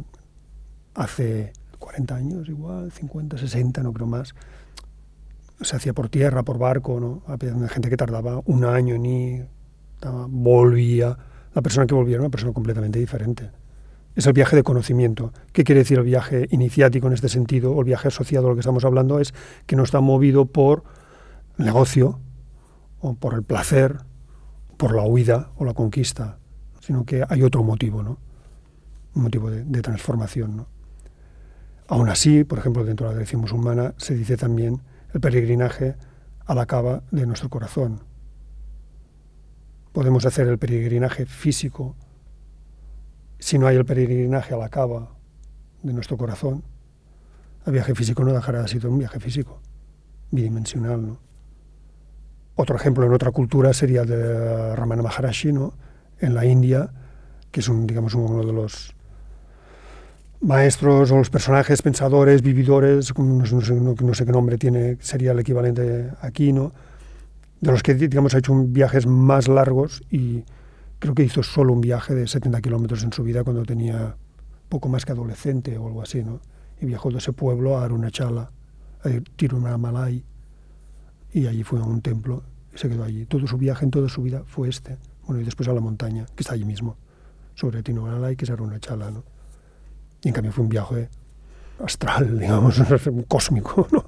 [0.96, 4.34] hace 40 años igual, 50, 60, no creo más,
[5.60, 7.24] se hacía por tierra, por barco, ¿no?
[7.28, 9.48] Había gente que tardaba un año en ir,
[10.30, 11.18] volvía.
[11.54, 13.52] La persona que volvía era una persona completamente diferente.
[14.16, 15.34] Es el viaje de conocimiento.
[15.52, 17.74] ¿Qué quiere decir el viaje iniciático en este sentido?
[17.74, 19.34] O el viaje asociado a lo que estamos hablando es
[19.66, 20.86] que no está movido por
[21.58, 22.22] negocio,
[23.00, 23.98] o por el placer,
[24.78, 26.40] por la huida o la conquista,
[26.80, 28.18] sino que hay otro motivo, ¿no?
[29.16, 30.68] Un motivo de, transformación, ¿no?
[31.88, 34.82] Aún así, por ejemplo, dentro de la tradición musulmana se dice también
[35.14, 35.96] el peregrinaje
[36.46, 38.02] a la cava de nuestro corazón.
[39.94, 41.96] Podemos hacer el peregrinaje físico
[43.40, 45.16] si no hay el peregrinaje a la cava
[45.82, 46.64] de nuestro corazón.
[47.66, 49.62] El viaje físico no dejará de ser un viaje físico,
[50.32, 51.06] bidimensional.
[51.06, 51.27] ¿no?
[52.58, 55.74] Otro ejemplo en otra cultura sería de Ramana Maharashi, ¿no?
[56.20, 56.90] en la India,
[57.52, 58.96] que es un, digamos, uno de los
[60.42, 65.40] maestros o los personajes pensadores, vividores, no, sé, no, sé, qué nombre tiene, sería el
[65.40, 66.72] equivalente aquí, ¿no?
[67.60, 70.44] De los que, digamos, ha hecho viajes más largos y
[71.00, 74.16] creo que hizo solo un viaje de 70 kilómetros en su vida cuando tenía
[74.70, 76.40] poco más que adolescente o algo así, ¿no?
[76.80, 78.52] Y viajó de ese pueblo a Arunachala,
[79.04, 80.24] a Tirunamalai,
[81.34, 83.26] y allí fue a un templo y se quedó allí.
[83.26, 84.98] Todo su viaje en toda su vida fue este.
[85.26, 86.96] Bueno, y después a la montaña, que está allí mismo,
[87.56, 89.24] sobre Tirunamalai, que es Arunachala, ¿no?
[90.24, 91.10] Y en cambio fue un viaje
[91.84, 92.82] astral, digamos,
[93.28, 94.06] cósmico, ¿no?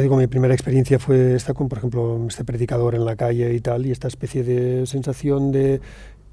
[0.00, 3.52] Ya digo, mi primera experiencia fue esta con, por ejemplo, este predicador en la calle
[3.52, 5.82] y tal, y esta especie de sensación de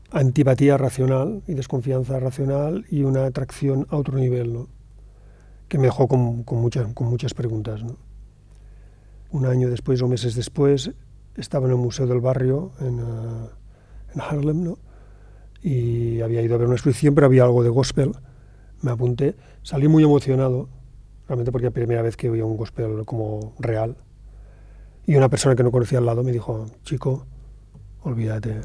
[0.10, 4.68] antipatía racional y desconfianza racional y una atracción a otro nivel, ¿no?
[5.68, 7.84] que me dejó con, con, muchas, con muchas preguntas.
[7.84, 7.98] ¿no?
[9.32, 10.92] Un año después o meses después
[11.36, 13.50] estaba en el Museo del Barrio en, uh,
[14.16, 14.78] en Harlem ¿no?
[15.62, 18.14] y había ido a ver una exposición, pero había algo de gospel.
[18.82, 20.70] Me apunté, salí muy emocionado,
[21.28, 23.98] realmente porque la primera vez que oía un gospel como real.
[25.06, 27.26] Y una persona que no conocía al lado me dijo, chico,
[28.04, 28.62] olvídate,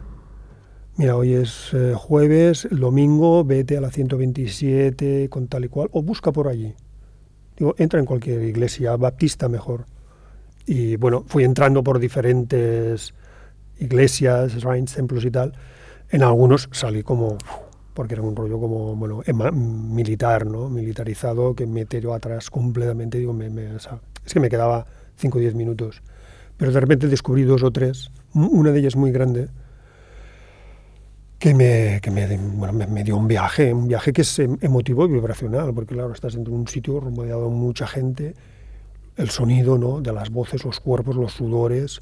[0.96, 5.88] mira, hoy es eh, jueves, el domingo, vete a la 127 con tal y cual,
[5.92, 6.74] o busca por allí.
[7.56, 9.86] Digo, entra en cualquier iglesia, baptista mejor.
[10.66, 13.14] Y bueno, fui entrando por diferentes
[13.78, 14.56] iglesias,
[14.94, 15.52] templos y tal.
[16.10, 17.38] En algunos salí como,
[17.94, 20.68] porque era un rollo como, bueno, militar, ¿no?
[20.68, 23.18] Militarizado, que me tiró atrás completamente.
[23.18, 23.88] Digo, me, me, es
[24.32, 26.02] que me quedaba 5 o 10 minutos.
[26.56, 29.48] Pero de repente descubrí dos o tres, una de ellas muy grande,
[31.38, 35.06] que, me, que me, bueno, me, dio un viaje, un viaje que es em, emotivo
[35.06, 38.34] y vibracional, porque claro, estás dentro de un sitio rodeado de mucha gente,
[39.16, 40.00] el sonido ¿no?
[40.00, 42.00] de las voces, los cuerpos, los sudores,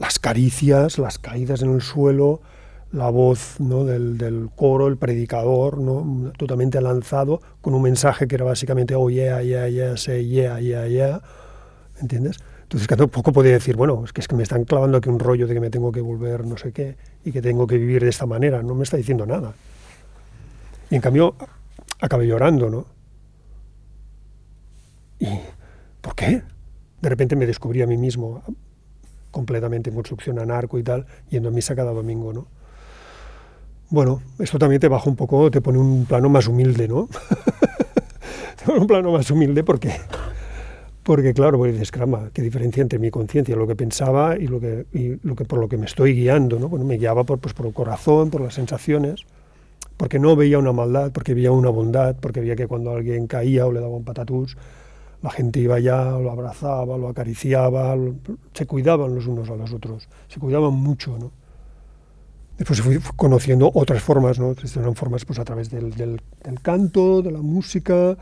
[0.00, 2.40] las caricias, las caídas en el suelo,
[2.92, 3.84] la voz ¿no?
[3.84, 6.32] del, del, coro, el predicador, ¿no?
[6.38, 10.86] totalmente lanzado, con un mensaje que era básicamente, oh yeah, yeah, yeah, say yeah, yeah,
[10.86, 11.20] yeah,
[12.00, 12.38] ¿entiendes?
[12.62, 15.18] Entonces, cada poco podía decir, bueno, es que, es que me están clavando aquí un
[15.18, 18.02] rollo de que me tengo que volver no sé qué y que tengo que vivir
[18.02, 19.54] de esta manera, no me está diciendo nada.
[20.90, 21.34] Y en cambio,
[22.00, 22.86] acabé llorando, ¿no?
[25.18, 25.28] ¿Y
[26.00, 26.42] por qué?
[27.00, 28.42] De repente me descubrí a mí mismo
[29.30, 32.57] completamente en construcción anarco y tal, yendo a misa cada domingo, ¿no?
[33.90, 37.08] Bueno, esto también te baja un poco, te pone un plano más humilde, ¿no?
[38.56, 39.92] te pone un plano más humilde porque
[41.08, 44.60] porque claro, pues dices, caramba, qué diferencia entre mi conciencia, lo que pensaba y lo
[44.60, 44.84] que,
[45.22, 46.68] lo que por lo que me estoy guiando, ¿no?
[46.68, 49.24] Bueno, me guiaba por, pues, por el corazón, por las sensaciones,
[49.96, 53.64] porque no veía una maldad, porque veía una bondad, porque veía que cuando alguien caía
[53.64, 54.58] o le daba un patatús,
[55.22, 57.96] la gente iba allá, lo abrazaba, lo acariciaba,
[58.52, 61.32] se cuidaban los unos a los otros, se cuidaban mucho, ¿no?
[62.58, 64.54] Después fui conociendo otras formas, ¿no?
[64.76, 68.16] Eran formas pues a través del, del, del canto, de la música,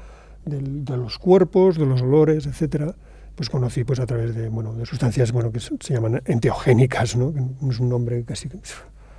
[0.47, 2.95] de los cuerpos, de los olores, etcétera,
[3.35, 7.33] pues conocí pues a través de, bueno, de sustancias bueno, que se, llaman enteogénicas, ¿no?
[7.69, 8.59] es un nombre casi que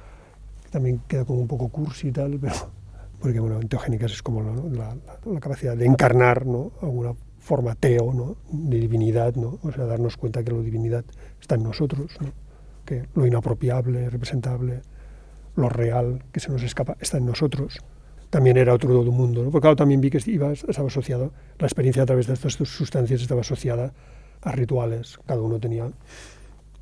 [0.71, 2.55] también queda como un poco cursi y tal, pero
[3.19, 6.71] porque bueno, enteogénicas es como la, la, capacidad de encarnar ¿no?
[6.81, 8.37] alguna forma teo ¿no?
[8.49, 9.59] de divinidad, ¿no?
[9.61, 11.03] o sea, darnos cuenta que la divinidad
[11.41, 12.31] está en nosotros, ¿no?
[12.85, 14.81] que lo inapropiable, representable,
[15.57, 17.79] lo real que se nos escapa está en nosotros
[18.29, 19.43] también era otro mundo.
[19.43, 19.51] ¿no?
[19.51, 23.21] Porque claro, también vi que iba, estaba asociado, la experiencia a través de estas sustancias
[23.21, 23.93] estaba asociada
[24.41, 25.19] a rituales.
[25.25, 25.89] Cada uno tenía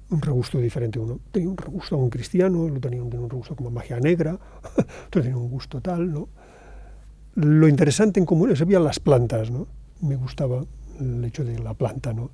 [0.10, 1.00] un regusto diferente.
[1.00, 4.38] Uno tenía un regusto como un cristiano, otro tenía un, regusto como magia negra,
[5.08, 6.12] otro tenía un gusto tal.
[6.12, 6.30] ¿no?
[7.36, 9.52] Lo interesante en común es había las plantas.
[9.52, 9.68] ¿no?
[10.02, 10.64] Me gustaba
[11.00, 12.14] el hecho de la planta.
[12.14, 12.32] ¿no?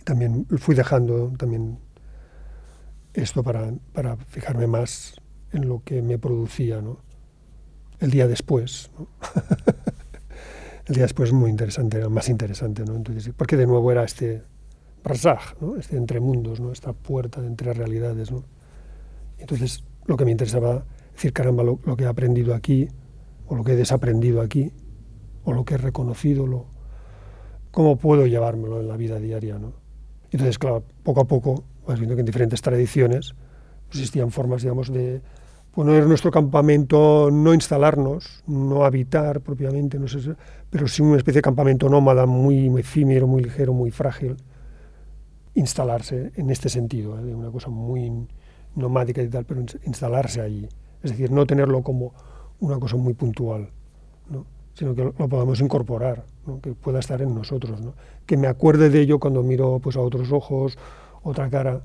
[0.00, 1.78] Y también fui dejando también
[3.14, 5.21] esto para, para fijarme más
[5.52, 6.80] en lo que me producía.
[6.80, 6.98] ¿no?
[8.02, 8.90] el día después.
[10.86, 12.96] el día después es muy interesante, era más interesante, ¿no?
[12.96, 14.42] Entonces, porque de nuevo era este
[15.04, 15.76] rasaj, ¿no?
[15.76, 16.72] este entre mundos, ¿no?
[16.72, 18.32] esta puerta de entre realidades.
[18.32, 18.44] ¿no?
[19.38, 20.84] Entonces, lo que me interesaba
[21.14, 22.88] decir, caramba, lo, lo, que he aprendido aquí,
[23.46, 24.72] o lo que he desaprendido aquí,
[25.44, 26.66] o lo que he reconocido, lo,
[27.70, 29.58] cómo puedo llevármelo en la vida diaria.
[29.58, 29.74] ¿no?
[30.32, 33.34] Entonces, claro, poco a poco vas viendo que en diferentes tradiciones
[33.88, 35.22] pues, existían formas, digamos, de
[35.74, 40.34] poner nuestro campamento, no instalarnos, no habitar propiamente, no sé,
[40.70, 44.36] pero sí una especie de campamento nómada muy, efímero, muy ligero, muy frágil,
[45.54, 48.26] instalarse en este sentido, una cosa muy
[48.74, 50.68] nomádica y tal, pero instalarse allí.
[51.02, 52.12] Es decir, no tenerlo como
[52.60, 53.70] una cosa muy puntual,
[54.30, 54.46] ¿no?
[54.74, 56.24] sino que lo, podamos incorporar,
[56.62, 57.94] que pueda estar en nosotros, ¿no?
[58.26, 60.78] que me acuerde de ello cuando miro pues, a otros ojos,
[61.22, 61.82] otra cara,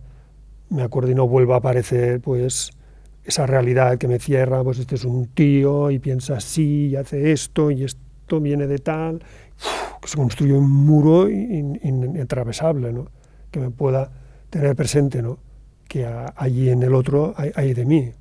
[0.69, 2.71] me acuerde y no vuelva a aparecer pues
[3.27, 7.33] esa realidad que me cierra, pues este es un tío y piensa así y hace
[7.33, 9.19] esto y esto viene de tal,
[10.01, 13.09] que se construye un muro inatravesable, ¿no?
[13.51, 14.11] que me pueda
[14.49, 15.21] tener presente,
[15.89, 18.11] que allí en el otro hay, de mí,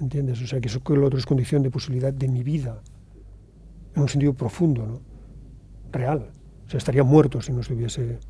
[0.00, 0.40] ¿entiendes?
[0.42, 2.80] O sea, que eso que el otro es condición de posibilidad de mi vida,
[3.96, 5.00] en un sentido profundo, ¿no?
[5.90, 6.30] real.
[6.66, 8.20] O sea, estaría muerto si no estuviese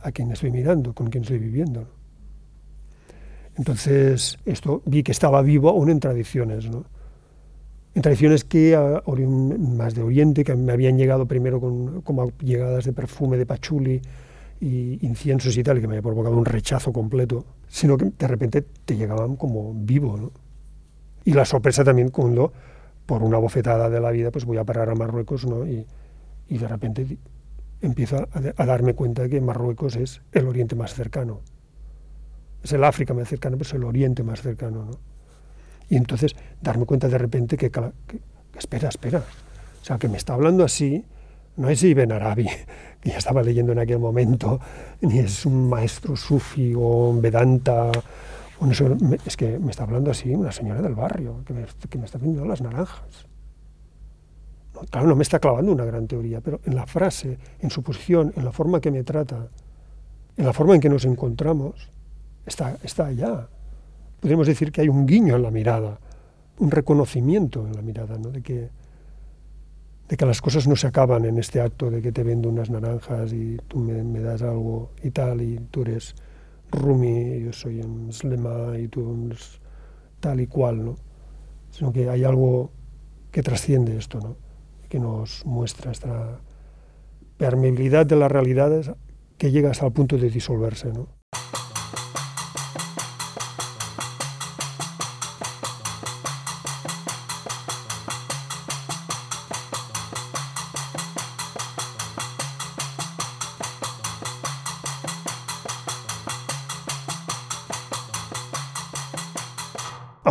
[0.00, 2.01] a quien estoy mirando, con quien estoy viviendo.
[3.56, 6.84] Entonces, esto vi que estaba vivo aún en tradiciones, ¿no?
[7.94, 8.78] En tradiciones que
[9.58, 14.00] más de Oriente, que me habían llegado primero con, como llegadas de perfume de pachuli
[14.60, 18.62] y inciensos y tal, que me había provocado un rechazo completo, sino que de repente
[18.62, 20.30] te llegaban como vivo, ¿no?
[21.24, 22.52] Y la sorpresa también cuando,
[23.06, 25.66] por una bofetada de la vida, pues voy a parar a Marruecos, ¿no?
[25.66, 25.86] Y,
[26.48, 27.18] de repente
[27.80, 31.40] empiezo a, darme cuenta de que Marruecos es el oriente más cercano.
[32.62, 35.12] Es el África más cercano, pero es el oriente más cercano, ¿no?
[35.88, 38.20] Y entonces darme cuenta de repente que, que,
[38.56, 39.18] espera, espera.
[39.18, 41.04] O sea, que me está hablando así,
[41.56, 42.48] no es Ibn Arabi,
[43.00, 44.60] que ya estaba leyendo en aquel momento,
[45.00, 47.90] ni es un maestro sufi o un vedanta,
[48.58, 48.72] o no
[49.26, 52.62] es que me está hablando así una señora del barrio, que me, está vendiendo las
[52.62, 53.26] naranjas.
[54.90, 58.32] Claro, no me está clavando una gran teoría, pero en la frase, en su posición,
[58.36, 59.48] en la forma que me trata,
[60.36, 61.90] en la forma en que nos encontramos,
[62.46, 63.48] está, está allá.
[64.20, 65.98] Podríamos decir que hay un guiño en la mirada,
[66.58, 68.30] un reconocimiento en la mirada, ¿no?
[68.30, 68.70] de que
[70.12, 72.68] de que las cosas no se acaban en este acto de que te vendo unas
[72.68, 76.14] naranjas y tú me, das algo y tal, y tú eres
[76.70, 79.58] Rumi, yo soy un Slema y tú eres
[80.20, 80.96] tal y cual, ¿no?
[81.70, 82.72] Sino que hay algo
[83.30, 84.36] que trasciende esto, ¿no?
[84.90, 86.40] Que nos muestra esta
[87.38, 88.90] permeabilidad de las realidades
[89.38, 91.08] que llega hasta el punto de disolverse, ¿no?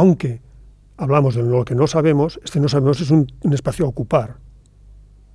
[0.02, 0.42] Aunque
[0.98, 4.38] hablamos de lo que no sabemos, este no sabemos es un, espacio a ocupar.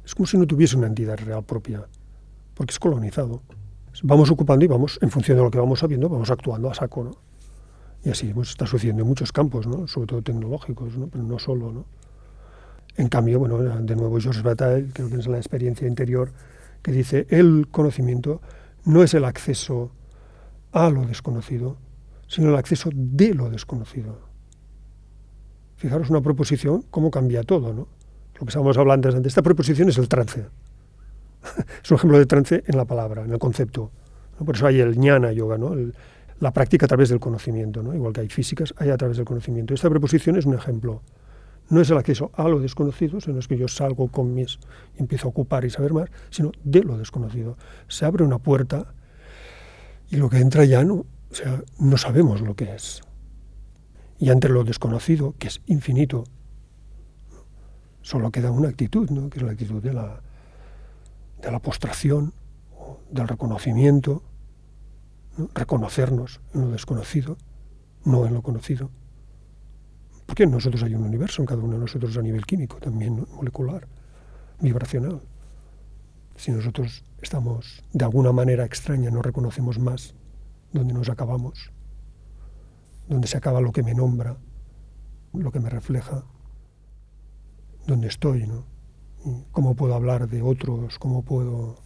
[0.05, 1.87] Es como si no tuviese una entidad real propia,
[2.53, 3.43] porque es colonizado.
[4.03, 7.05] Vamos ocupando y vamos, en función de lo que vamos sabiendo, vamos actuando a saco,
[7.05, 7.13] ¿no?
[8.03, 9.87] Y así está sucediendo en muchos campos, ¿no?
[9.87, 11.07] Sobre todo tecnológicos, ¿no?
[11.07, 11.87] Pero no solo, ¿no?
[12.97, 16.33] En cambio, bueno, de nuevo Georges Bataille, creo que es la experiencia interior,
[16.83, 18.41] que dice, el conocimiento
[18.85, 19.93] no es el acceso
[20.73, 21.77] a lo desconocido,
[22.27, 24.26] sino el acceso de lo desconocido.
[25.77, 27.89] Fijaros una proposición, cómo cambia todo, ¿no?
[28.35, 29.27] Lo que estábamos hablando antes.
[29.27, 30.47] Esta proposición es el trance.
[31.83, 33.91] es un ejemplo de trance en la palabra, en el concepto.
[34.45, 35.75] Por eso hay el jnana yoga, ¿no?
[36.41, 37.95] La práctica a través del conocimiento, ¿no?
[37.95, 39.75] Igual que hay físicas, hay a través del conocimiento.
[39.75, 41.03] Esta preposición es un ejemplo.
[41.69, 44.59] No es el acceso a lo desconocido, sino es que yo salgo con mis
[44.97, 47.57] y empiezo a ocupar y saber más, sino de lo desconocido.
[47.89, 48.95] Se abre una puerta
[50.11, 51.05] y lo que entra ya o
[51.35, 53.03] sea, no sabemos lo que es
[54.19, 56.25] y ante lo desconocido, que es infinito,
[58.03, 59.29] solo queda una actitud, ¿no?
[59.29, 60.21] que es la actitud de la,
[61.43, 62.33] de la postración,
[63.11, 64.23] del reconocimiento,
[65.37, 65.49] ¿no?
[65.55, 67.37] reconocernos en lo desconocido,
[68.05, 68.91] no en lo conocido.
[70.25, 73.27] Porque en nosotros hay un universo, en cada uno de nosotros a nivel químico, también
[73.35, 73.87] molecular,
[74.61, 75.21] vibracional.
[76.37, 80.15] Si nosotros estamos de alguna manera extraña, no reconocemos más
[80.73, 81.73] donde nos acabamos,
[83.09, 84.37] donde se acaba lo que me nombra,
[85.33, 86.25] lo que me refleja,
[87.87, 88.65] donde estoy, ¿no?
[89.51, 90.99] ¿Cómo puedo hablar de otros?
[90.99, 91.77] ¿Cómo puedo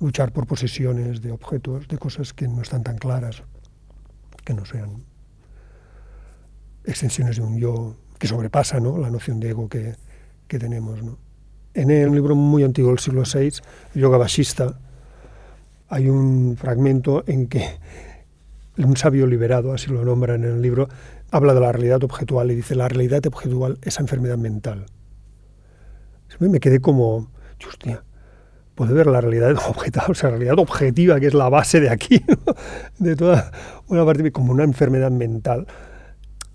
[0.00, 3.42] luchar por posesiones de objetos, de cosas que no están tan claras,
[4.44, 5.04] que no sean
[6.84, 8.98] extensiones de un yo que sobrepasa ¿no?
[8.98, 9.94] la noción de ego que,
[10.48, 11.02] que tenemos.
[11.02, 11.18] ¿no?
[11.74, 13.60] En un libro muy antiguo del siglo VI,
[13.94, 14.78] Yoga Vashista,
[15.88, 17.78] hay un fragmento en que
[18.78, 20.88] un sabio liberado, así lo nombran en el libro,
[21.30, 24.86] habla de la realidad objetual y dice, la realidad objetual es enfermedad mental.
[26.38, 27.30] Me quedé como,
[27.66, 28.04] hostia,
[28.74, 32.22] puede ver la realidad objetual, o sea, realidad objetiva, que es la base de aquí,
[32.98, 33.50] de toda
[33.88, 35.66] una parte, como una enfermedad mental.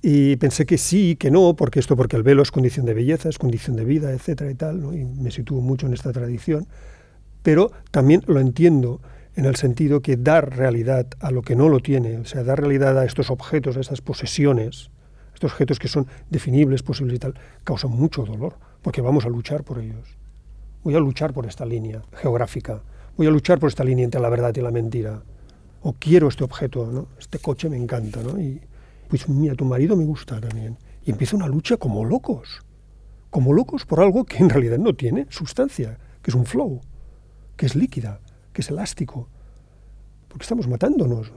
[0.04, 3.30] Y pensé que sí, que no, porque esto, porque el velo es condición de belleza,
[3.30, 6.68] es condición de vida, etcétera y tal, y me sitúo mucho en esta tradición,
[7.44, 9.02] pero también lo entiendo
[9.36, 12.60] en el sentido que dar realidad a lo que no lo tiene, o sea, dar
[12.60, 14.92] realidad a estos objetos, a estas posesiones,
[15.34, 19.64] estos objetos que son definibles, posibles y tal, causa mucho dolor, porque vamos a luchar
[19.64, 20.18] por ellos.
[20.84, 22.82] Voy a luchar por esta línea geográfica,
[23.16, 25.22] voy a luchar por esta línea entre la verdad y la mentira.
[25.84, 27.08] O quiero este objeto, ¿no?
[27.18, 28.40] Este coche me encanta, ¿no?
[28.40, 28.62] Y
[29.08, 30.78] pues mira, tu marido me gusta también.
[31.04, 32.62] Y empieza una lucha como locos,
[33.30, 36.82] como locos por algo que en realidad no tiene sustancia, que es un flow,
[37.56, 38.20] que es líquida
[38.54, 39.28] que es elástico.
[40.28, 41.32] Porque estamos matándonos.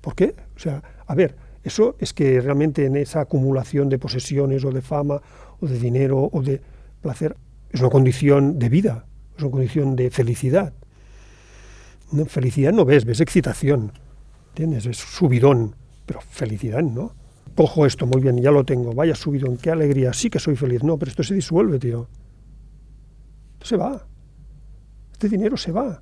[0.00, 0.34] ¿Por qué?
[0.56, 4.80] O sea, a ver, eso es que realmente en esa acumulación de posesiones o de
[4.80, 5.20] fama
[5.60, 6.60] o de dinero o de
[7.02, 7.36] placer
[7.70, 10.72] es una condición de vida, es una condición de felicidad.
[12.28, 13.92] Felicidad no ves, ves excitación,
[14.50, 14.86] ¿entiendes?
[14.86, 15.76] Es subidón,
[16.06, 17.12] pero felicidad no.
[17.54, 20.82] Cojo esto, muy bien, ya lo tengo, vaya subidón, qué alegría, sí que soy feliz.
[20.82, 22.08] No, pero esto se disuelve, tío.
[23.54, 24.06] Esto se va.
[25.18, 26.00] Este dinero se va.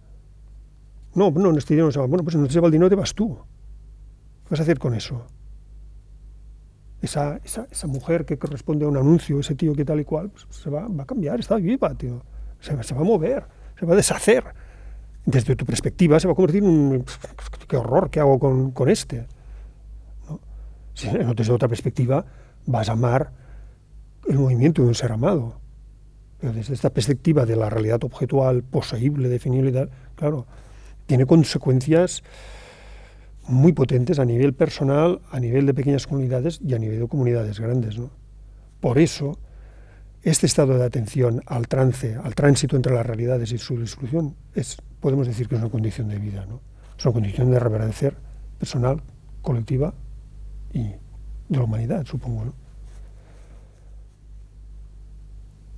[1.15, 2.07] No, no, este dinero no se va.
[2.07, 3.35] Bueno, pues no se va el dinero, te vas tú.
[4.45, 5.25] ¿Qué vas a hacer con eso?
[7.01, 10.29] Esa, esa, esa mujer que corresponde a un anuncio, ese tío que tal y cual,
[10.29, 12.23] pues se va, va a cambiar, está viva, tío.
[12.61, 13.47] Se, va a mover,
[13.81, 14.45] se va a deshacer.
[15.25, 17.05] Desde tu perspectiva se va a convertir en un...
[17.67, 18.11] ¡Qué horror!
[18.11, 19.27] ¿Qué hago con, con este?
[20.29, 20.41] ¿No?
[21.35, 22.27] Desde otra perspectiva
[22.67, 23.33] vas a amar
[24.29, 25.66] el movimiento de un ser amado.
[26.41, 30.47] Pero desde esta perspectiva de la realidad objetual, poseíble, definible y tal, claro,
[31.07, 32.23] tiene consecuencias
[33.49, 37.61] muy potentes a nivel personal, a nivel de pequeñas comunidades y a nivel de comunidades
[37.61, 37.99] grandes.
[37.99, 38.11] ¿no?
[38.81, 39.39] Por eso,
[40.23, 44.77] este estado de atención al trance, al tránsito entre las realidades y su disolución, es,
[45.01, 46.61] podemos decir que es una condición de vida, ¿no?
[46.99, 48.13] es una condición de reverencia
[48.59, 49.01] personal,
[49.43, 49.95] colectiva
[50.73, 50.83] y
[51.49, 52.53] de la humanidad, supongo.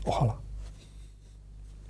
[0.07, 0.48] Ojalá.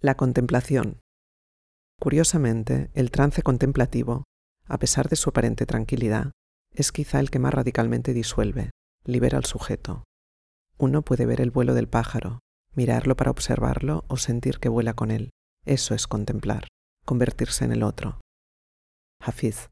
[0.00, 1.00] La contemplación.
[1.98, 4.22] Curiosamente, el trance contemplativo,
[4.66, 6.30] a pesar de su aparente tranquilidad,
[6.72, 8.70] es quizá el que más radicalmente disuelve,
[9.04, 10.04] libera al sujeto.
[10.78, 12.38] Uno puede ver el vuelo del pájaro,
[12.76, 15.30] mirarlo para observarlo o sentir que vuela con él.
[15.66, 16.68] Eso es contemplar,
[17.04, 18.20] convertirse en el otro.
[19.20, 19.68] Hafiz.